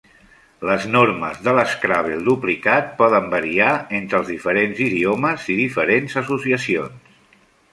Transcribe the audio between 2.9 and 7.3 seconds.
poden variar entre els diferents idiomes i diferents associacions.